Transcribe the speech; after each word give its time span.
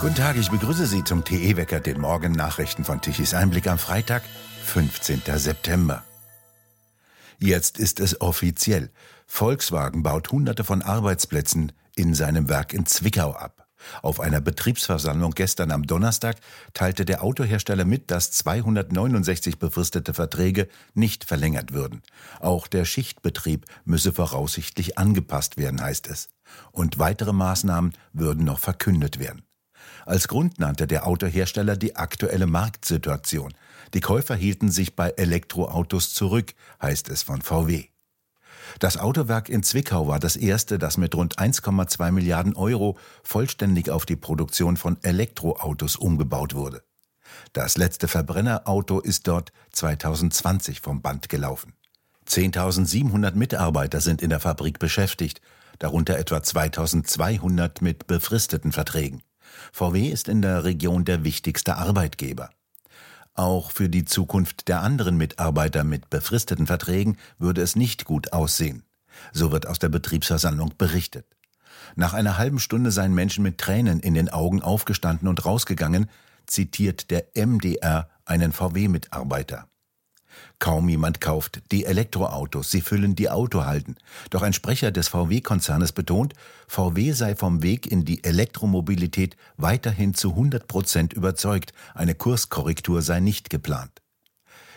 Guten 0.00 0.16
Tag, 0.16 0.36
ich 0.36 0.50
begrüße 0.50 0.86
Sie 0.86 1.02
zum 1.02 1.24
TE-Wecker, 1.24 1.80
den 1.80 1.98
Morgennachrichten 1.98 2.84
von 2.84 3.00
Tichys 3.00 3.32
Einblick 3.32 3.66
am 3.66 3.78
Freitag, 3.78 4.22
15. 4.64 5.22
September. 5.36 6.04
Jetzt 7.38 7.78
ist 7.78 8.00
es 8.00 8.20
offiziell. 8.20 8.90
Volkswagen 9.26 10.02
baut 10.02 10.30
hunderte 10.30 10.62
von 10.62 10.82
Arbeitsplätzen 10.82 11.72
in 11.96 12.14
seinem 12.14 12.48
Werk 12.50 12.74
in 12.74 12.84
Zwickau 12.86 13.32
ab. 13.32 13.63
Auf 14.02 14.20
einer 14.20 14.40
Betriebsversammlung 14.40 15.32
gestern 15.32 15.70
am 15.70 15.86
Donnerstag 15.86 16.36
teilte 16.72 17.04
der 17.04 17.22
Autohersteller 17.22 17.84
mit, 17.84 18.10
dass 18.10 18.30
269 18.32 19.58
befristete 19.58 20.14
Verträge 20.14 20.68
nicht 20.94 21.24
verlängert 21.24 21.72
würden. 21.72 22.02
Auch 22.40 22.66
der 22.66 22.84
Schichtbetrieb 22.84 23.66
müsse 23.84 24.12
voraussichtlich 24.12 24.98
angepasst 24.98 25.56
werden, 25.56 25.80
heißt 25.80 26.08
es. 26.08 26.28
Und 26.72 26.98
weitere 26.98 27.32
Maßnahmen 27.32 27.92
würden 28.12 28.44
noch 28.44 28.58
verkündet 28.58 29.18
werden. 29.18 29.42
Als 30.06 30.28
Grund 30.28 30.58
nannte 30.58 30.86
der 30.86 31.06
Autohersteller 31.06 31.76
die 31.76 31.96
aktuelle 31.96 32.46
Marktsituation. 32.46 33.54
Die 33.94 34.00
Käufer 34.00 34.34
hielten 34.34 34.70
sich 34.70 34.96
bei 34.96 35.10
Elektroautos 35.10 36.12
zurück, 36.12 36.54
heißt 36.80 37.08
es 37.08 37.22
von 37.22 37.42
VW. 37.42 37.86
Das 38.80 38.96
Autowerk 38.96 39.48
in 39.48 39.62
Zwickau 39.62 40.08
war 40.08 40.18
das 40.18 40.36
erste, 40.36 40.78
das 40.78 40.96
mit 40.96 41.14
rund 41.14 41.38
1,2 41.38 42.10
Milliarden 42.10 42.56
Euro 42.56 42.98
vollständig 43.22 43.90
auf 43.90 44.04
die 44.04 44.16
Produktion 44.16 44.76
von 44.76 44.96
Elektroautos 45.02 45.96
umgebaut 45.96 46.54
wurde. 46.54 46.82
Das 47.52 47.76
letzte 47.76 48.08
Verbrennerauto 48.08 49.00
ist 49.00 49.28
dort 49.28 49.52
2020 49.72 50.80
vom 50.80 51.02
Band 51.02 51.28
gelaufen. 51.28 51.74
10.700 52.28 53.34
Mitarbeiter 53.34 54.00
sind 54.00 54.22
in 54.22 54.30
der 54.30 54.40
Fabrik 54.40 54.78
beschäftigt, 54.78 55.40
darunter 55.78 56.18
etwa 56.18 56.38
2.200 56.38 57.82
mit 57.82 58.06
befristeten 58.06 58.72
Verträgen. 58.72 59.22
VW 59.72 60.08
ist 60.08 60.28
in 60.28 60.42
der 60.42 60.64
Region 60.64 61.04
der 61.04 61.24
wichtigste 61.24 61.76
Arbeitgeber. 61.76 62.50
Auch 63.34 63.72
für 63.72 63.88
die 63.88 64.04
Zukunft 64.04 64.68
der 64.68 64.82
anderen 64.82 65.16
Mitarbeiter 65.16 65.82
mit 65.82 66.08
befristeten 66.08 66.66
Verträgen 66.66 67.16
würde 67.38 67.62
es 67.62 67.74
nicht 67.74 68.04
gut 68.04 68.32
aussehen. 68.32 68.84
So 69.32 69.50
wird 69.50 69.66
aus 69.66 69.80
der 69.80 69.88
Betriebsversammlung 69.88 70.74
berichtet. 70.78 71.26
Nach 71.96 72.14
einer 72.14 72.38
halben 72.38 72.60
Stunde 72.60 72.90
seien 72.90 73.14
Menschen 73.14 73.42
mit 73.42 73.58
Tränen 73.58 74.00
in 74.00 74.14
den 74.14 74.28
Augen 74.28 74.62
aufgestanden 74.62 75.28
und 75.28 75.44
rausgegangen, 75.44 76.08
zitiert 76.46 77.10
der 77.10 77.26
MDR 77.34 78.08
einen 78.24 78.52
VW-Mitarbeiter. 78.52 79.68
Kaum 80.58 80.88
jemand 80.88 81.20
kauft 81.20 81.62
die 81.72 81.84
Elektroautos, 81.84 82.70
sie 82.70 82.80
füllen 82.80 83.14
die 83.14 83.30
Autohalden. 83.30 83.96
Doch 84.30 84.42
ein 84.42 84.52
Sprecher 84.52 84.90
des 84.90 85.08
VW-Konzernes 85.08 85.92
betont, 85.92 86.34
VW 86.68 87.12
sei 87.12 87.34
vom 87.34 87.62
Weg 87.62 87.86
in 87.86 88.04
die 88.04 88.22
Elektromobilität 88.24 89.36
weiterhin 89.56 90.14
zu 90.14 90.30
100 90.30 90.66
Prozent 90.66 91.12
überzeugt, 91.12 91.72
eine 91.94 92.14
Kurskorrektur 92.14 93.02
sei 93.02 93.20
nicht 93.20 93.50
geplant. 93.50 94.02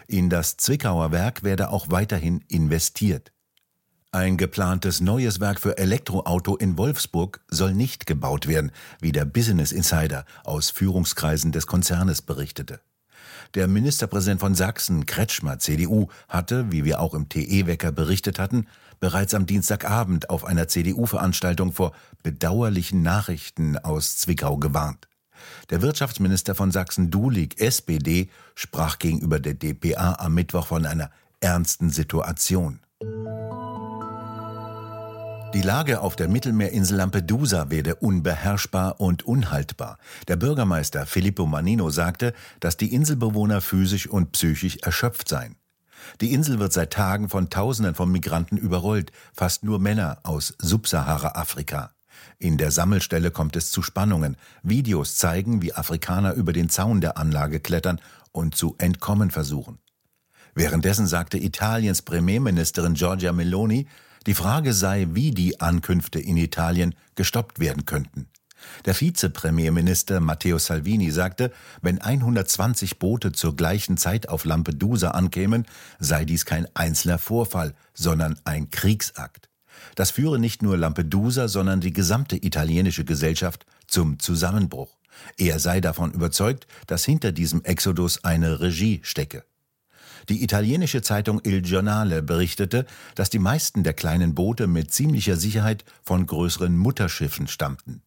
In 0.08 0.30
das 0.30 0.58
Zwickauer 0.58 1.12
Werk 1.12 1.44
werde 1.44 1.70
auch 1.70 1.90
weiterhin 1.90 2.44
investiert. 2.48 3.32
Ein 4.12 4.38
geplantes 4.38 5.02
neues 5.02 5.42
Werk 5.42 5.60
für 5.60 5.78
Elektroauto 5.78 6.56
in 6.56 6.78
Wolfsburg 6.78 7.42
soll 7.50 7.74
nicht 7.74 8.06
gebaut 8.06 8.48
werden, 8.48 8.72
wie 9.02 9.12
der 9.12 9.26
Business 9.26 9.74
Insider 9.74 10.26
aus 10.46 10.70
Führungskreisen 10.70 11.52
des 11.52 11.68
Konzernes 11.68 12.22
berichtete. 12.22 12.80
Der 13.56 13.68
Ministerpräsident 13.68 14.40
von 14.40 14.56
Sachsen, 14.56 15.06
Kretschmer, 15.06 15.60
CDU, 15.60 16.08
hatte, 16.28 16.72
wie 16.72 16.86
wir 16.86 17.00
auch 17.00 17.14
im 17.14 17.30
TE-Wecker 17.30 17.92
berichtet 17.92 18.40
hatten, 18.40 18.68
bereits 19.00 19.34
am 19.34 19.46
Dienstagabend 19.46 20.30
auf 20.30 20.46
einer 20.46 20.68
CDU-Veranstaltung 20.68 21.72
vor 21.72 21.94
bedauerlichen 22.24 23.02
Nachrichten 23.02 23.78
aus 23.78 24.18
Zwickau 24.18 24.58
gewarnt. 24.58 25.08
Der 25.70 25.82
Wirtschaftsminister 25.82 26.56
von 26.56 26.72
Sachsen 26.72 27.12
Dulig, 27.12 27.60
SPD, 27.60 28.30
sprach 28.56 29.00
gegenüber 29.00 29.40
der 29.40 29.54
DPA 29.54 30.16
am 30.20 30.34
Mittwoch 30.34 30.68
von 30.68 30.86
einer 30.86 31.12
ernsten 31.40 31.90
Situation. 31.90 32.80
Die 35.54 35.62
Lage 35.62 36.02
auf 36.02 36.18
der 36.18 36.28
Mittelmeerinsel 36.28 36.98
Lampedusa 36.98 37.70
werde 37.70 37.96
unbeherrschbar 37.96 39.00
und 39.00 39.26
unhaltbar. 39.26 39.98
Der 40.28 40.36
Bürgermeister 40.36 41.06
Filippo 41.06 41.46
Manino 41.46 41.90
sagte, 41.90 42.34
dass 42.60 42.76
die 42.76 42.94
Inselbewohner 42.94 43.62
physisch 43.62 44.08
und 44.08 44.34
psychisch 44.34 44.78
erschöpft 44.82 45.30
seien. 45.30 45.56
Die 46.20 46.34
Insel 46.34 46.60
wird 46.60 46.74
seit 46.74 46.92
Tagen 46.92 47.30
von 47.30 47.50
Tausenden 47.50 47.96
von 47.96 48.12
Migranten 48.12 48.58
überrollt, 48.58 49.14
fast 49.34 49.64
nur 49.64 49.80
Männer 49.80 50.20
aus 50.24 50.54
Subsahara-Afrika. 50.60 51.92
In 52.40 52.58
der 52.58 52.72
Sammelstelle 52.72 53.32
kommt 53.32 53.56
es 53.56 53.72
zu 53.72 53.82
Spannungen. 53.82 54.36
Videos 54.64 55.16
zeigen, 55.16 55.62
wie 55.62 55.74
Afrikaner 55.74 56.34
über 56.34 56.52
den 56.52 56.70
Zaun 56.70 57.00
der 57.00 57.18
Anlage 57.18 57.62
klettern 57.62 58.02
und 58.34 58.56
zu 58.56 58.76
entkommen 58.80 59.32
versuchen. 59.32 59.80
Währenddessen 60.56 61.08
sagte 61.08 61.38
Italiens 61.38 62.02
Premierministerin 62.02 62.96
Giorgia 62.96 63.32
Meloni, 63.32 63.88
die 64.28 64.34
Frage 64.34 64.74
sei, 64.74 65.08
wie 65.12 65.32
die 65.32 65.62
Ankünfte 65.62 66.20
in 66.20 66.38
Italien 66.38 66.94
gestoppt 67.16 67.60
werden 67.60 67.86
könnten. 67.86 68.28
Der 68.86 69.00
Vizepremierminister 69.00 70.20
Matteo 70.20 70.58
Salvini 70.58 71.12
sagte, 71.12 71.52
wenn 71.82 72.02
120 72.02 73.00
Boote 73.00 73.32
zur 73.32 73.56
gleichen 73.56 73.96
Zeit 73.98 74.28
auf 74.28 74.44
Lampedusa 74.44 75.12
ankämen, 75.12 75.66
sei 76.00 76.26
dies 76.26 76.46
kein 76.46 76.68
einzelner 76.76 77.20
Vorfall, 77.20 77.74
sondern 77.94 78.38
ein 78.44 78.70
Kriegsakt. 78.70 79.50
Das 79.96 80.12
führe 80.12 80.40
nicht 80.40 80.62
nur 80.62 80.76
Lampedusa, 80.78 81.48
sondern 81.48 81.80
die 81.80 81.94
gesamte 81.94 82.36
italienische 82.36 83.06
Gesellschaft 83.06 83.66
zum 83.88 84.20
Zusammenbruch. 84.20 84.98
Er 85.38 85.60
sei 85.60 85.80
davon 85.80 86.12
überzeugt, 86.12 86.68
dass 86.88 87.06
hinter 87.06 87.32
diesem 87.32 87.64
Exodus 87.64 88.24
eine 88.24 88.60
Regie 88.60 89.00
stecke. 89.04 89.46
Die 90.30 90.44
italienische 90.44 91.02
Zeitung 91.02 91.42
Il 91.46 91.62
Giornale 91.62 92.22
berichtete, 92.22 92.86
dass 93.16 93.30
die 93.30 93.40
meisten 93.40 93.84
der 93.84 93.94
kleinen 93.94 94.36
Boote 94.36 94.68
mit 94.68 94.94
ziemlicher 94.94 95.38
Sicherheit 95.38 95.86
von 96.04 96.26
größeren 96.26 96.78
Mutterschiffen 96.78 97.48
stammten. 97.48 98.02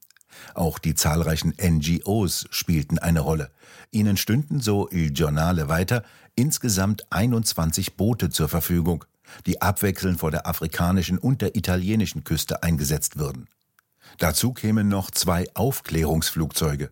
Auch 0.54 0.78
die 0.78 0.94
zahlreichen 0.94 1.54
NGOs 1.60 2.47
spielten 2.50 2.98
eine 2.98 3.20
Rolle. 3.20 3.50
Ihnen 3.91 4.16
stünden, 4.16 4.60
so 4.60 4.88
Il 4.91 5.12
Giornale 5.12 5.69
weiter, 5.69 6.04
insgesamt 6.34 7.10
21 7.10 7.97
Boote 7.97 8.31
zur 8.31 8.48
Verfügung, 8.48 9.04
die 9.47 9.62
abwechselnd 9.62 10.20
vor 10.20 10.31
der 10.31 10.47
afrikanischen 10.47 11.19
und 11.19 11.41
der 11.41 11.56
italienischen 11.56 12.25
Küste 12.25 12.62
eingesetzt 12.62 13.19
würden. 13.19 13.48
Dazu 14.19 14.52
kämen 14.52 14.88
noch 14.88 15.10
zwei 15.10 15.47
Aufklärungsflugzeuge. 15.54 16.91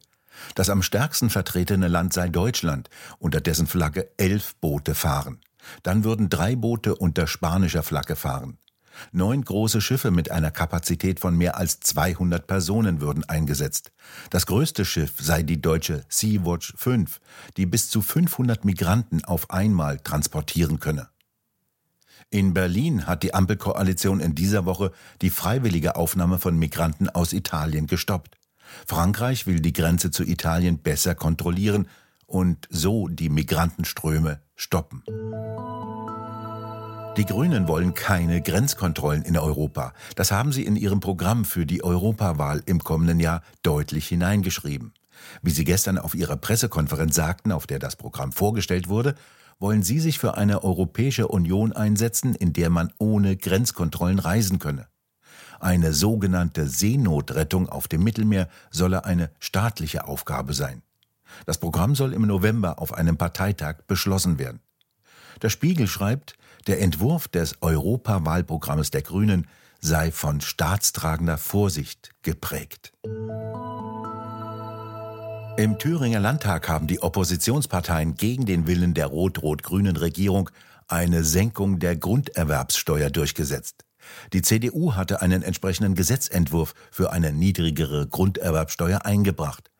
Das 0.54 0.70
am 0.70 0.82
stärksten 0.82 1.30
vertretene 1.30 1.88
Land 1.88 2.12
sei 2.12 2.28
Deutschland, 2.28 2.88
unter 3.18 3.40
dessen 3.40 3.66
Flagge 3.66 4.10
elf 4.16 4.54
Boote 4.56 4.94
fahren. 4.94 5.40
Dann 5.82 6.04
würden 6.04 6.28
drei 6.28 6.56
Boote 6.56 6.94
unter 6.94 7.26
spanischer 7.26 7.82
Flagge 7.82 8.16
fahren. 8.16 8.58
Neun 9.12 9.44
große 9.44 9.80
Schiffe 9.80 10.10
mit 10.10 10.30
einer 10.30 10.50
Kapazität 10.50 11.20
von 11.20 11.36
mehr 11.36 11.56
als 11.56 11.80
200 11.80 12.46
Personen 12.46 13.00
würden 13.00 13.24
eingesetzt. 13.28 13.92
Das 14.30 14.46
größte 14.46 14.84
Schiff 14.84 15.14
sei 15.20 15.42
die 15.42 15.60
deutsche 15.60 16.04
Sea-Watch 16.08 16.74
5, 16.76 17.20
die 17.56 17.66
bis 17.66 17.90
zu 17.90 18.02
500 18.02 18.64
Migranten 18.64 19.24
auf 19.24 19.50
einmal 19.50 20.00
transportieren 20.00 20.80
könne. 20.80 21.08
In 22.30 22.52
Berlin 22.52 23.06
hat 23.06 23.22
die 23.22 23.32
Ampelkoalition 23.32 24.20
in 24.20 24.34
dieser 24.34 24.66
Woche 24.66 24.92
die 25.22 25.30
freiwillige 25.30 25.96
Aufnahme 25.96 26.38
von 26.38 26.58
Migranten 26.58 27.08
aus 27.08 27.32
Italien 27.32 27.86
gestoppt. 27.86 28.37
Frankreich 28.86 29.46
will 29.46 29.60
die 29.60 29.72
Grenze 29.72 30.10
zu 30.10 30.24
Italien 30.24 30.78
besser 30.78 31.14
kontrollieren 31.14 31.88
und 32.26 32.68
so 32.70 33.08
die 33.08 33.28
Migrantenströme 33.30 34.40
stoppen. 34.54 35.02
Die 37.16 37.24
Grünen 37.24 37.66
wollen 37.66 37.94
keine 37.94 38.40
Grenzkontrollen 38.40 39.22
in 39.22 39.36
Europa. 39.36 39.92
Das 40.14 40.30
haben 40.30 40.52
sie 40.52 40.64
in 40.64 40.76
ihrem 40.76 41.00
Programm 41.00 41.44
für 41.44 41.66
die 41.66 41.82
Europawahl 41.82 42.62
im 42.66 42.84
kommenden 42.84 43.18
Jahr 43.18 43.42
deutlich 43.64 44.06
hineingeschrieben. 44.06 44.94
Wie 45.42 45.50
sie 45.50 45.64
gestern 45.64 45.98
auf 45.98 46.14
ihrer 46.14 46.36
Pressekonferenz 46.36 47.16
sagten, 47.16 47.50
auf 47.50 47.66
der 47.66 47.80
das 47.80 47.96
Programm 47.96 48.30
vorgestellt 48.30 48.88
wurde, 48.88 49.16
wollen 49.58 49.82
sie 49.82 49.98
sich 49.98 50.20
für 50.20 50.36
eine 50.36 50.62
Europäische 50.62 51.26
Union 51.26 51.72
einsetzen, 51.72 52.36
in 52.36 52.52
der 52.52 52.70
man 52.70 52.92
ohne 52.98 53.36
Grenzkontrollen 53.36 54.20
reisen 54.20 54.60
könne. 54.60 54.86
Eine 55.60 55.92
sogenannte 55.92 56.68
Seenotrettung 56.68 57.68
auf 57.68 57.88
dem 57.88 58.04
Mittelmeer 58.04 58.48
solle 58.70 59.04
eine 59.04 59.30
staatliche 59.40 60.06
Aufgabe 60.06 60.54
sein. 60.54 60.82
Das 61.46 61.58
Programm 61.58 61.94
soll 61.94 62.12
im 62.12 62.22
November 62.22 62.78
auf 62.78 62.94
einem 62.94 63.16
Parteitag 63.16 63.82
beschlossen 63.86 64.38
werden. 64.38 64.60
Der 65.42 65.50
Spiegel 65.50 65.86
schreibt, 65.86 66.36
der 66.66 66.80
Entwurf 66.80 67.28
des 67.28 67.62
Europawahlprogrammes 67.62 68.90
der 68.90 69.02
Grünen 69.02 69.46
sei 69.80 70.10
von 70.10 70.40
staatstragender 70.40 71.38
Vorsicht 71.38 72.10
geprägt. 72.22 72.92
Im 75.56 75.78
Thüringer 75.78 76.20
Landtag 76.20 76.68
haben 76.68 76.86
die 76.86 77.02
Oppositionsparteien 77.02 78.14
gegen 78.14 78.46
den 78.46 78.66
Willen 78.66 78.94
der 78.94 79.06
rot-rot-grünen 79.06 79.96
Regierung 79.96 80.50
eine 80.86 81.24
Senkung 81.24 81.78
der 81.78 81.96
Grunderwerbssteuer 81.96 83.10
durchgesetzt. 83.10 83.84
Die 84.32 84.42
CDU 84.42 84.94
hatte 84.94 85.22
einen 85.22 85.42
entsprechenden 85.42 85.94
Gesetzentwurf 85.94 86.74
für 86.90 87.12
eine 87.12 87.32
niedrigere 87.32 88.06
Grunderwerbsteuer 88.06 89.04
eingebracht. 89.04 89.70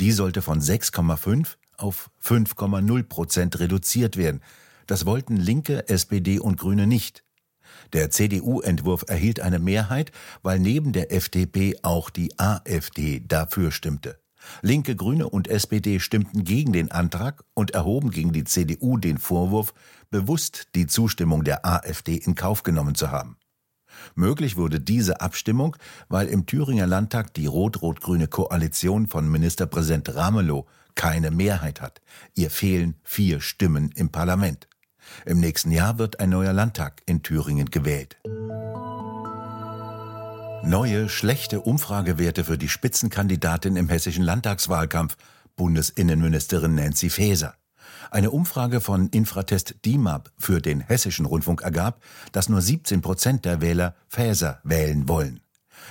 Die 0.00 0.12
sollte 0.12 0.42
von 0.42 0.60
6,5 0.60 1.56
auf 1.76 2.10
5,0 2.22 3.02
Prozent 3.04 3.60
reduziert 3.60 4.16
werden. 4.16 4.42
Das 4.86 5.06
wollten 5.06 5.36
Linke, 5.36 5.88
SPD 5.88 6.38
und 6.38 6.58
Grüne 6.58 6.86
nicht. 6.86 7.24
Der 7.92 8.10
CDU-Entwurf 8.10 9.04
erhielt 9.06 9.40
eine 9.40 9.58
Mehrheit, 9.58 10.12
weil 10.42 10.58
neben 10.58 10.92
der 10.92 11.12
FDP 11.12 11.76
auch 11.82 12.10
die 12.10 12.38
AfD 12.38 13.20
dafür 13.26 13.70
stimmte. 13.70 14.18
Linke, 14.62 14.96
Grüne 14.96 15.28
und 15.28 15.48
SPD 15.48 16.00
stimmten 16.00 16.44
gegen 16.44 16.72
den 16.72 16.90
Antrag 16.90 17.44
und 17.54 17.72
erhoben 17.72 18.10
gegen 18.10 18.32
die 18.32 18.44
CDU 18.44 18.96
den 18.96 19.18
Vorwurf, 19.18 19.74
bewusst 20.10 20.68
die 20.74 20.86
Zustimmung 20.86 21.44
der 21.44 21.66
AfD 21.66 22.16
in 22.16 22.34
Kauf 22.34 22.62
genommen 22.62 22.94
zu 22.94 23.10
haben. 23.10 23.36
Möglich 24.14 24.56
wurde 24.56 24.80
diese 24.80 25.20
Abstimmung, 25.20 25.76
weil 26.08 26.28
im 26.28 26.46
Thüringer 26.46 26.86
Landtag 26.86 27.34
die 27.34 27.46
rot-rot-grüne 27.46 28.28
Koalition 28.28 29.06
von 29.06 29.28
Ministerpräsident 29.28 30.14
Ramelow 30.14 30.66
keine 30.94 31.30
Mehrheit 31.30 31.80
hat. 31.80 32.00
Ihr 32.34 32.50
fehlen 32.50 32.96
vier 33.04 33.40
Stimmen 33.40 33.90
im 33.94 34.10
Parlament. 34.10 34.68
Im 35.24 35.40
nächsten 35.40 35.70
Jahr 35.70 35.98
wird 35.98 36.20
ein 36.20 36.30
neuer 36.30 36.52
Landtag 36.52 37.02
in 37.06 37.22
Thüringen 37.22 37.70
gewählt. 37.70 38.18
Neue, 40.64 41.08
schlechte 41.08 41.60
Umfragewerte 41.60 42.44
für 42.44 42.58
die 42.58 42.68
Spitzenkandidatin 42.68 43.76
im 43.76 43.88
hessischen 43.88 44.24
Landtagswahlkampf, 44.24 45.16
Bundesinnenministerin 45.56 46.74
Nancy 46.74 47.10
Faeser. 47.10 47.54
Eine 48.10 48.30
Umfrage 48.30 48.80
von 48.80 49.08
Infratest 49.08 49.76
DIMAP 49.84 50.32
für 50.38 50.60
den 50.60 50.80
hessischen 50.80 51.26
Rundfunk 51.26 51.62
ergab, 51.62 52.02
dass 52.32 52.48
nur 52.48 52.62
17 52.62 53.02
Prozent 53.02 53.44
der 53.44 53.60
Wähler 53.60 53.94
Faeser 54.08 54.60
wählen 54.64 55.08
wollen. 55.08 55.40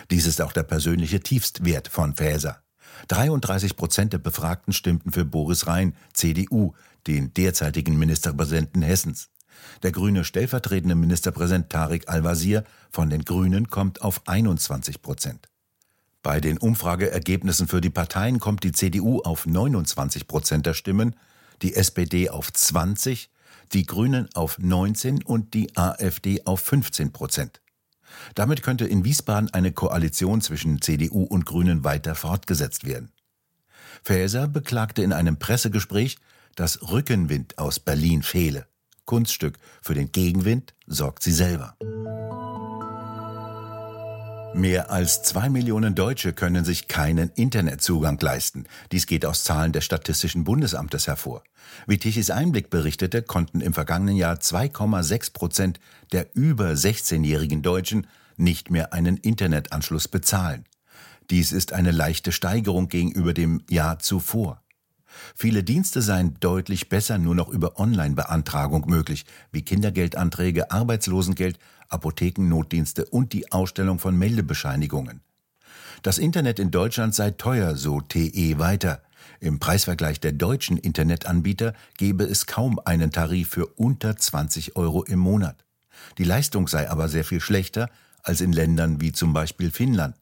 Dies 0.09 0.25
ist 0.25 0.41
auch 0.41 0.51
der 0.51 0.63
persönliche 0.63 1.19
Tiefstwert 1.19 1.87
von 1.87 2.15
Faeser. 2.15 2.61
33 3.09 3.75
Prozent 3.75 4.13
der 4.13 4.17
Befragten 4.17 4.73
stimmten 4.73 5.11
für 5.11 5.25
Boris 5.25 5.67
Rhein, 5.67 5.95
CDU, 6.13 6.73
den 7.05 7.33
derzeitigen 7.33 7.97
Ministerpräsidenten 7.97 8.81
Hessens. 8.81 9.29
Der 9.83 9.91
grüne 9.91 10.23
stellvertretende 10.23 10.95
Ministerpräsident 10.95 11.69
Tarek 11.69 12.09
Al-Wazir 12.09 12.63
von 12.89 13.09
den 13.09 13.23
Grünen 13.23 13.69
kommt 13.69 14.01
auf 14.01 14.27
21 14.27 15.01
Prozent. 15.01 15.47
Bei 16.23 16.39
den 16.41 16.57
Umfrageergebnissen 16.57 17.67
für 17.67 17.79
die 17.79 17.89
Parteien 17.89 18.39
kommt 18.39 18.63
die 18.63 18.71
CDU 18.71 19.19
auf 19.21 19.45
29 19.45 20.27
Prozent 20.27 20.65
der 20.65 20.73
Stimmen, 20.73 21.15
die 21.61 21.75
SPD 21.75 22.29
auf 22.29 22.51
20, 22.51 23.29
die 23.73 23.85
Grünen 23.85 24.29
auf 24.33 24.59
19 24.59 25.23
und 25.23 25.53
die 25.53 25.75
AfD 25.75 26.45
auf 26.45 26.61
15 26.61 27.11
Prozent. 27.11 27.61
Damit 28.35 28.63
könnte 28.63 28.85
in 28.85 29.03
Wiesbaden 29.03 29.53
eine 29.53 29.71
Koalition 29.71 30.41
zwischen 30.41 30.81
CDU 30.81 31.23
und 31.23 31.45
Grünen 31.45 31.83
weiter 31.83 32.15
fortgesetzt 32.15 32.85
werden. 32.85 33.11
Faeser 34.03 34.47
beklagte 34.47 35.01
in 35.01 35.13
einem 35.13 35.37
Pressegespräch, 35.37 36.17
dass 36.55 36.91
Rückenwind 36.91 37.57
aus 37.57 37.79
Berlin 37.79 38.23
fehle. 38.23 38.67
Kunststück 39.05 39.57
für 39.81 39.93
den 39.93 40.11
Gegenwind 40.11 40.73
sorgt 40.85 41.23
sie 41.23 41.31
selber. 41.31 41.75
Mehr 44.57 44.89
als 44.89 45.21
zwei 45.21 45.49
Millionen 45.49 45.93
Deutsche 45.93 46.33
können 46.33 46.65
sich 46.65 46.87
keinen 46.87 47.29
Internetzugang 47.35 48.19
leisten. 48.19 48.65
Dies 48.91 49.05
geht 49.05 49.23
aus 49.23 49.43
Zahlen 49.43 49.71
des 49.71 49.85
Statistischen 49.85 50.45
Bundesamtes 50.45 51.05
hervor. 51.05 51.43
Wie 51.85 51.99
Tichys 51.99 52.31
Einblick 52.31 52.71
berichtete, 52.71 53.21
konnten 53.21 53.61
im 53.61 53.75
vergangenen 53.75 54.15
Jahr 54.15 54.37
2,6 54.37 55.33
Prozent 55.33 55.79
der 56.11 56.35
über 56.35 56.71
16-jährigen 56.71 57.61
Deutschen 57.61 58.07
nicht 58.35 58.71
mehr 58.71 58.93
einen 58.93 59.17
Internetanschluss 59.17 60.07
bezahlen. 60.07 60.65
Dies 61.29 61.51
ist 61.51 61.73
eine 61.73 61.91
leichte 61.91 62.31
Steigerung 62.31 62.87
gegenüber 62.87 63.35
dem 63.35 63.61
Jahr 63.69 63.99
zuvor. 63.99 64.63
Viele 65.35 65.63
Dienste 65.63 66.01
seien 66.01 66.37
deutlich 66.39 66.89
besser 66.89 67.17
nur 67.17 67.35
noch 67.35 67.49
über 67.49 67.79
Online-Beantragung 67.79 68.85
möglich, 68.87 69.25
wie 69.51 69.61
Kindergeldanträge, 69.61 70.71
Arbeitslosengeld, 70.71 71.59
Apothekennotdienste 71.89 73.05
und 73.05 73.33
die 73.33 73.51
Ausstellung 73.51 73.99
von 73.99 74.17
Meldebescheinigungen. 74.17 75.21
Das 76.03 76.17
Internet 76.17 76.59
in 76.59 76.71
Deutschland 76.71 77.15
sei 77.15 77.31
teuer, 77.31 77.75
so 77.75 78.01
TE 78.01 78.59
weiter. 78.59 79.01
Im 79.39 79.59
Preisvergleich 79.59 80.19
der 80.19 80.31
deutschen 80.31 80.77
Internetanbieter 80.77 81.73
gebe 81.97 82.23
es 82.23 82.45
kaum 82.45 82.79
einen 82.79 83.11
Tarif 83.11 83.49
für 83.49 83.67
unter 83.67 84.15
20 84.15 84.75
Euro 84.75 85.03
im 85.03 85.19
Monat. 85.19 85.63
Die 86.17 86.23
Leistung 86.23 86.67
sei 86.67 86.89
aber 86.89 87.09
sehr 87.09 87.23
viel 87.23 87.41
schlechter 87.41 87.89
als 88.23 88.41
in 88.41 88.51
Ländern 88.51 89.01
wie 89.01 89.11
zum 89.11 89.33
Beispiel 89.33 89.71
Finnland. 89.71 90.15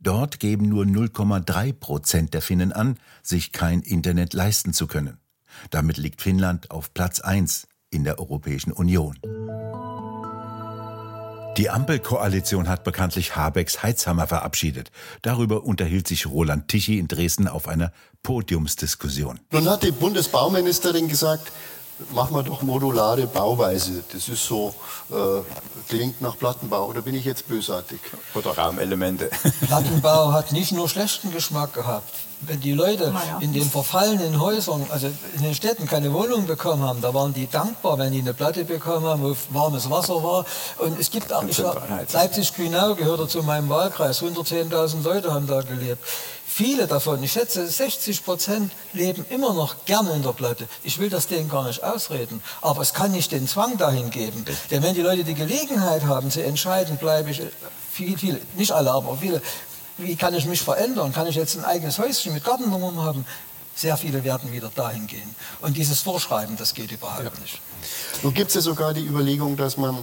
Dort 0.00 0.40
geben 0.40 0.68
nur 0.68 0.84
0,3 0.84 1.72
Prozent 1.72 2.34
der 2.34 2.42
Finnen 2.42 2.72
an, 2.72 2.98
sich 3.22 3.52
kein 3.52 3.80
Internet 3.80 4.34
leisten 4.34 4.72
zu 4.72 4.86
können. 4.86 5.18
Damit 5.70 5.96
liegt 5.96 6.20
Finnland 6.20 6.70
auf 6.70 6.92
Platz 6.92 7.20
1 7.20 7.66
in 7.90 8.04
der 8.04 8.18
Europäischen 8.18 8.72
Union. 8.72 9.18
Die 11.56 11.70
Ampelkoalition 11.70 12.68
hat 12.68 12.84
bekanntlich 12.84 13.34
Habecks 13.34 13.82
Heizhammer 13.82 14.26
verabschiedet. 14.26 14.90
Darüber 15.22 15.64
unterhielt 15.64 16.06
sich 16.06 16.26
Roland 16.26 16.68
Tichy 16.68 16.98
in 16.98 17.08
Dresden 17.08 17.48
auf 17.48 17.66
einer 17.66 17.92
Podiumsdiskussion. 18.22 19.40
Nun 19.52 19.70
hat 19.70 19.82
die 19.82 19.90
Bundesbauministerin 19.90 21.08
gesagt, 21.08 21.50
machen 22.12 22.34
wir 22.34 22.42
doch 22.42 22.62
modulare 22.62 23.26
Bauweise. 23.26 24.04
Das 24.12 24.28
ist 24.28 24.44
so, 24.44 24.74
äh, 25.10 25.14
klingt 25.88 26.20
nach 26.20 26.38
Plattenbau. 26.38 26.86
Oder 26.86 27.02
bin 27.02 27.14
ich 27.14 27.24
jetzt 27.24 27.48
bösartig? 27.48 28.00
Oder 28.34 28.56
Raumelemente. 28.56 29.30
Plattenbau 29.66 30.32
hat 30.32 30.52
nicht 30.52 30.72
nur 30.72 30.88
schlechten 30.88 31.32
Geschmack 31.32 31.72
gehabt. 31.72 32.12
Wenn 32.42 32.60
die 32.60 32.72
Leute 32.72 33.14
ja. 33.14 33.38
in 33.40 33.54
den 33.54 33.68
verfallenen 33.68 34.38
Häusern, 34.38 34.86
also 34.90 35.06
in 35.06 35.42
den 35.42 35.54
Städten, 35.54 35.86
keine 35.86 36.12
Wohnung 36.12 36.46
bekommen 36.46 36.82
haben, 36.82 37.00
da 37.00 37.14
waren 37.14 37.32
die 37.32 37.46
dankbar, 37.46 37.96
wenn 37.96 38.12
die 38.12 38.20
eine 38.20 38.34
Platte 38.34 38.66
bekommen 38.66 39.06
haben, 39.06 39.22
wo 39.22 39.34
warmes 39.58 39.88
Wasser 39.88 40.22
war. 40.22 40.44
Und 40.76 41.00
es 41.00 41.10
gibt 41.10 41.32
auch, 41.32 41.44
ich 41.44 41.62
war, 41.62 41.80
Leipzig-Grünau 42.12 42.94
gehörte 42.94 43.26
zu 43.26 43.42
meinem 43.42 43.70
Wahlkreis, 43.70 44.22
110.000 44.22 45.02
Leute 45.02 45.32
haben 45.32 45.46
da 45.46 45.62
gelebt. 45.62 46.04
Viele 46.58 46.86
davon, 46.86 47.22
ich 47.22 47.32
schätze 47.32 47.66
60 47.66 48.24
Prozent, 48.24 48.72
leben 48.94 49.26
immer 49.28 49.52
noch 49.52 49.84
gerne 49.84 50.12
in 50.14 50.22
der 50.22 50.32
Platte. 50.32 50.66
Ich 50.84 50.98
will 50.98 51.10
das 51.10 51.26
denen 51.26 51.50
gar 51.50 51.66
nicht 51.66 51.84
ausreden. 51.84 52.42
Aber 52.62 52.80
es 52.80 52.94
kann 52.94 53.12
nicht 53.12 53.30
den 53.30 53.46
Zwang 53.46 53.76
dahin 53.76 54.08
geben. 54.08 54.42
Denn 54.70 54.82
wenn 54.82 54.94
die 54.94 55.02
Leute 55.02 55.22
die 55.22 55.34
Gelegenheit 55.34 56.04
haben 56.04 56.30
zu 56.30 56.42
entscheiden, 56.42 56.96
bleibe 56.96 57.30
ich, 57.30 57.42
viele, 57.92 58.16
viele, 58.16 58.40
nicht 58.56 58.72
alle, 58.72 58.90
aber 58.90 59.18
viele, 59.18 59.42
wie 59.98 60.16
kann 60.16 60.32
ich 60.32 60.46
mich 60.46 60.62
verändern? 60.62 61.12
Kann 61.12 61.26
ich 61.26 61.34
jetzt 61.34 61.58
ein 61.58 61.64
eigenes 61.66 61.98
Häuschen 61.98 62.32
mit 62.32 62.42
Gartennummern 62.42 63.02
haben? 63.02 63.26
Sehr 63.76 63.98
viele 63.98 64.24
werden 64.24 64.52
wieder 64.52 64.70
dahin 64.74 65.06
gehen. 65.06 65.34
Und 65.60 65.76
dieses 65.76 66.00
Vorschreiben, 66.00 66.56
das 66.56 66.72
geht 66.72 66.90
überhaupt 66.92 67.24
ja. 67.24 67.30
nicht. 67.42 67.60
Nun 68.22 68.32
gibt 68.32 68.48
es 68.48 68.54
ja 68.54 68.62
sogar 68.62 68.94
die 68.94 69.04
Überlegung, 69.04 69.58
dass 69.58 69.76
man 69.76 70.02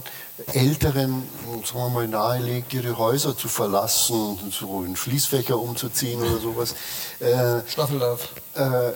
Älteren, 0.52 1.28
sagen 1.64 1.80
wir 1.80 1.88
mal, 1.90 2.08
nahelegt, 2.08 2.72
ihre 2.72 2.96
Häuser 2.96 3.36
zu 3.36 3.48
verlassen, 3.48 4.38
so 4.52 4.84
in 4.84 4.94
Schließfächer 4.94 5.58
umzuziehen 5.58 6.22
oder 6.22 6.38
sowas. 6.38 6.76
Äh, 7.18 7.68
Staffellauf. 7.68 8.28
Äh, 8.54 8.92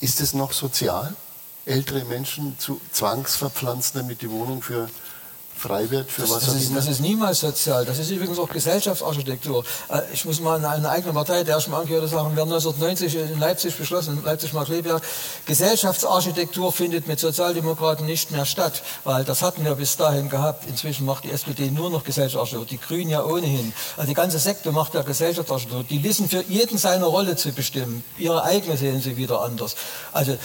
ist 0.00 0.20
es 0.20 0.34
noch 0.34 0.52
sozial, 0.52 1.14
ältere 1.64 2.04
Menschen 2.04 2.58
zu 2.58 2.80
zwangsverpflanzen, 2.92 4.00
damit 4.00 4.20
die 4.20 4.30
Wohnung 4.30 4.60
für 4.60 4.90
frei 5.60 5.90
wird 5.90 6.10
für 6.10 6.22
das, 6.22 6.30
was 6.30 6.46
das 6.46 6.54
ist, 6.54 6.74
das 6.74 6.88
ist 6.88 7.00
niemals 7.00 7.40
sozial. 7.40 7.84
Das 7.84 7.98
ist 7.98 8.10
übrigens 8.10 8.38
auch 8.38 8.48
Gesellschaftsarchitektur. 8.48 9.62
Äh, 9.90 10.00
ich 10.12 10.24
muss 10.24 10.40
mal 10.40 10.58
in 10.58 10.64
einer 10.64 10.90
eigenen 10.90 11.14
Partei, 11.14 11.44
der 11.44 11.60
schon 11.60 11.72
mal 11.72 11.80
angehört 11.80 12.08
sagen, 12.08 12.34
wir 12.34 12.40
haben 12.40 12.52
1990 12.52 13.14
in 13.14 13.38
Leipzig 13.38 13.76
beschlossen, 13.76 14.18
in 14.18 14.24
Leipzig-Markleberg, 14.24 15.02
Gesellschaftsarchitektur 15.44 16.72
findet 16.72 17.06
mit 17.06 17.20
Sozialdemokraten 17.20 18.06
nicht 18.06 18.30
mehr 18.30 18.46
statt, 18.46 18.82
weil 19.04 19.24
das 19.24 19.42
hatten 19.42 19.64
wir 19.64 19.74
bis 19.74 19.96
dahin 19.96 20.30
gehabt. 20.30 20.66
Inzwischen 20.66 21.04
macht 21.04 21.24
die 21.24 21.30
SPD 21.30 21.70
nur 21.70 21.90
noch 21.90 22.04
Gesellschaftsarchitektur, 22.04 22.78
die 22.78 22.80
Grünen 22.80 23.10
ja 23.10 23.24
ohnehin. 23.24 23.72
Also 23.96 24.08
die 24.08 24.14
ganze 24.14 24.38
Sekte 24.38 24.72
macht 24.72 24.94
ja 24.94 25.02
Gesellschaftsarchitektur. 25.02 25.84
Die 25.84 26.02
wissen 26.02 26.28
für 26.28 26.42
jeden 26.48 26.78
seine 26.78 27.04
Rolle 27.04 27.36
zu 27.36 27.52
bestimmen. 27.52 28.02
Ihre 28.16 28.42
eigene 28.44 28.76
sehen 28.78 29.02
sie 29.02 29.16
wieder 29.16 29.42
anders. 29.42 29.76
Also 30.12 30.38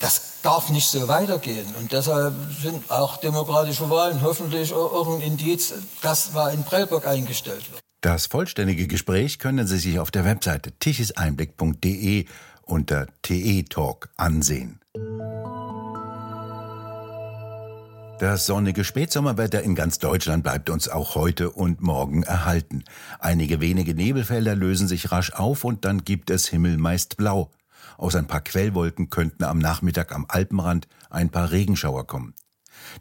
das 0.00 0.35
darf 0.46 0.70
nicht 0.70 0.86
so 0.86 1.08
weitergehen. 1.08 1.66
Und 1.78 1.92
deshalb 1.92 2.34
sind 2.62 2.88
auch 2.90 3.16
demokratische 3.16 3.90
Wahlen 3.90 4.22
hoffentlich 4.22 4.72
auch 4.72 5.16
ein 5.16 5.20
Indiz, 5.20 5.74
dass 6.02 6.32
mal 6.32 6.54
in 6.54 6.62
Prellbock 6.62 7.06
eingestellt 7.06 7.70
wird. 7.72 7.80
Das 8.00 8.26
vollständige 8.26 8.86
Gespräch 8.86 9.40
können 9.40 9.66
Sie 9.66 9.78
sich 9.78 9.98
auf 9.98 10.12
der 10.12 10.24
Webseite 10.24 10.70
tichiseinblick.de 10.70 12.26
unter 12.62 13.06
TE 13.22 13.64
Talk 13.64 14.08
ansehen. 14.16 14.80
Das 18.20 18.46
sonnige 18.46 18.84
Spätsommerwetter 18.84 19.62
in 19.62 19.74
ganz 19.74 19.98
Deutschland 19.98 20.44
bleibt 20.44 20.70
uns 20.70 20.88
auch 20.88 21.16
heute 21.16 21.50
und 21.50 21.82
morgen 21.82 22.22
erhalten. 22.22 22.84
Einige 23.18 23.60
wenige 23.60 23.94
Nebelfelder 23.94 24.54
lösen 24.54 24.86
sich 24.86 25.10
rasch 25.10 25.32
auf 25.32 25.64
und 25.64 25.84
dann 25.84 26.04
gibt 26.04 26.30
es 26.30 26.46
Himmel 26.46 26.78
meist 26.78 27.16
blau. 27.16 27.50
Aus 27.98 28.14
ein 28.14 28.26
paar 28.26 28.40
Quellwolken 28.40 29.10
könnten 29.10 29.44
am 29.44 29.58
Nachmittag 29.58 30.14
am 30.14 30.26
Alpenrand 30.28 30.88
ein 31.10 31.30
paar 31.30 31.50
Regenschauer 31.50 32.06
kommen. 32.06 32.34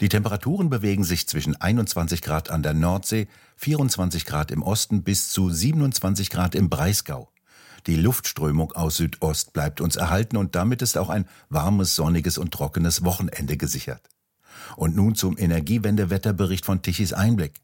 Die 0.02 0.10
Temperaturen 0.10 0.70
bewegen 0.70 1.04
sich 1.04 1.28
zwischen 1.28 1.56
21 1.56 2.22
Grad 2.22 2.50
an 2.50 2.64
der 2.64 2.74
Nordsee, 2.74 3.28
24 3.58 4.26
Grad 4.26 4.52
im 4.52 4.62
Osten 4.62 5.04
bis 5.04 5.30
zu 5.30 5.50
27 5.50 6.30
Grad 6.30 6.56
im 6.56 6.70
Breisgau. 6.70 7.30
Die 7.88 7.96
Luftströmung 7.96 8.72
aus 8.72 8.98
Südost 8.98 9.54
bleibt 9.54 9.80
uns 9.80 9.96
erhalten 9.96 10.38
und 10.38 10.56
damit 10.56 10.82
ist 10.82 10.98
auch 10.98 11.10
ein 11.10 11.28
warmes, 11.50 11.96
sonniges 11.96 12.38
und 12.38 12.52
trockenes 12.52 13.04
Wochenende 13.04 13.58
gesichert. 13.58 14.10
Und 14.76 14.96
nun 14.96 15.16
zum 15.16 15.38
Energiewendewetterbericht 15.38 16.66
von 16.66 16.82
Tichys 16.82 17.14
Einblick. 17.14 17.62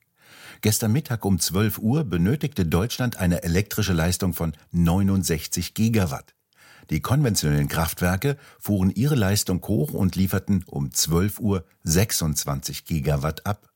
Gestern 0.61 0.91
Mittag 0.91 1.25
um 1.25 1.39
12 1.39 1.79
Uhr 1.79 2.03
benötigte 2.03 2.67
Deutschland 2.67 3.17
eine 3.17 3.41
elektrische 3.41 3.93
Leistung 3.93 4.35
von 4.35 4.53
69 4.71 5.73
Gigawatt. 5.73 6.35
Die 6.91 6.99
konventionellen 6.99 7.69
Kraftwerke 7.69 8.37
fuhren 8.59 8.91
ihre 8.91 9.15
Leistung 9.15 9.65
hoch 9.65 9.93
und 9.93 10.17
lieferten 10.17 10.63
um 10.67 10.91
12 10.91 11.39
Uhr 11.39 11.63
26 11.83 12.83
Gigawatt 12.83 13.45
ab. 13.45 13.69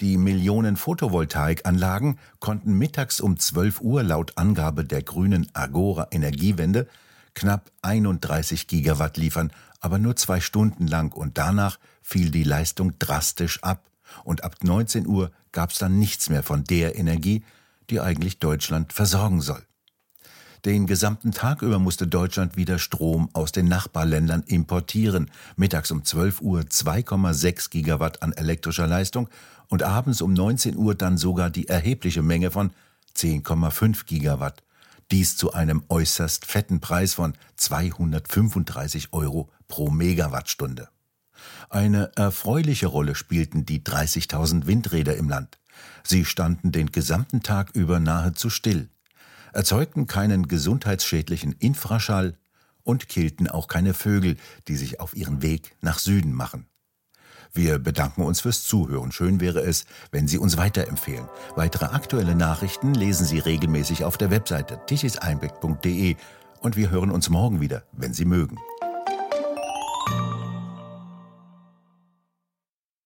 Die 0.00 0.16
Millionen 0.16 0.76
Photovoltaikanlagen 0.76 2.20
konnten 2.38 2.74
mittags 2.74 3.20
um 3.20 3.40
12 3.40 3.80
Uhr 3.80 4.04
laut 4.04 4.38
Angabe 4.38 4.84
der 4.84 5.02
grünen 5.02 5.48
Agora 5.52 6.06
Energiewende 6.12 6.86
knapp 7.34 7.72
31 7.82 8.68
Gigawatt 8.68 9.16
liefern, 9.16 9.52
aber 9.80 9.98
nur 9.98 10.14
zwei 10.14 10.38
Stunden 10.40 10.86
lang 10.86 11.12
und 11.12 11.38
danach 11.38 11.80
fiel 12.02 12.30
die 12.30 12.44
Leistung 12.44 12.96
drastisch 13.00 13.64
ab 13.64 13.90
und 14.22 14.44
ab 14.44 14.62
19 14.62 15.08
Uhr 15.08 15.32
gab 15.50 15.70
es 15.70 15.78
dann 15.78 15.98
nichts 15.98 16.30
mehr 16.30 16.44
von 16.44 16.62
der 16.62 16.96
Energie, 16.96 17.44
die 17.90 18.00
eigentlich 18.00 18.38
Deutschland 18.38 18.92
versorgen 18.92 19.40
soll. 19.40 19.67
Den 20.64 20.86
gesamten 20.86 21.30
Tag 21.30 21.62
über 21.62 21.78
musste 21.78 22.08
Deutschland 22.08 22.56
wieder 22.56 22.78
Strom 22.78 23.28
aus 23.32 23.52
den 23.52 23.68
Nachbarländern 23.68 24.42
importieren. 24.42 25.30
Mittags 25.56 25.90
um 25.92 26.04
12 26.04 26.40
Uhr 26.40 26.60
2,6 26.62 27.70
Gigawatt 27.70 28.22
an 28.22 28.32
elektrischer 28.32 28.88
Leistung 28.88 29.28
und 29.68 29.84
abends 29.84 30.20
um 30.20 30.32
19 30.32 30.76
Uhr 30.76 30.94
dann 30.96 31.16
sogar 31.16 31.50
die 31.50 31.68
erhebliche 31.68 32.22
Menge 32.22 32.50
von 32.50 32.72
10,5 33.16 34.04
Gigawatt. 34.06 34.64
Dies 35.12 35.36
zu 35.36 35.52
einem 35.52 35.84
äußerst 35.88 36.44
fetten 36.44 36.80
Preis 36.80 37.14
von 37.14 37.34
235 37.56 39.12
Euro 39.12 39.50
pro 39.68 39.90
Megawattstunde. 39.90 40.88
Eine 41.70 42.10
erfreuliche 42.16 42.88
Rolle 42.88 43.14
spielten 43.14 43.64
die 43.64 43.80
30.000 43.80 44.66
Windräder 44.66 45.16
im 45.16 45.28
Land. 45.28 45.58
Sie 46.02 46.24
standen 46.24 46.72
den 46.72 46.90
gesamten 46.90 47.42
Tag 47.42 47.70
über 47.74 48.00
nahezu 48.00 48.50
still 48.50 48.88
erzeugten 49.52 50.06
keinen 50.06 50.48
gesundheitsschädlichen 50.48 51.52
Infraschall 51.52 52.36
und 52.82 53.08
killten 53.08 53.48
auch 53.48 53.68
keine 53.68 53.94
Vögel, 53.94 54.36
die 54.66 54.76
sich 54.76 55.00
auf 55.00 55.14
ihren 55.14 55.42
Weg 55.42 55.76
nach 55.80 55.98
Süden 55.98 56.32
machen. 56.32 56.66
Wir 57.52 57.78
bedanken 57.78 58.22
uns 58.22 58.40
fürs 58.40 58.64
Zuhören. 58.64 59.12
Schön 59.12 59.40
wäre 59.40 59.60
es, 59.60 59.86
wenn 60.10 60.28
Sie 60.28 60.38
uns 60.38 60.56
weiterempfehlen. 60.56 61.26
Weitere 61.56 61.86
aktuelle 61.86 62.34
Nachrichten 62.34 62.94
lesen 62.94 63.24
Sie 63.26 63.38
regelmäßig 63.38 64.04
auf 64.04 64.18
der 64.18 64.30
Webseite 64.30 64.80
tichiseinblick.de 64.86 66.16
und 66.60 66.76
wir 66.76 66.90
hören 66.90 67.10
uns 67.10 67.30
morgen 67.30 67.60
wieder, 67.60 67.82
wenn 67.92 68.12
Sie 68.12 68.24
mögen. 68.24 68.58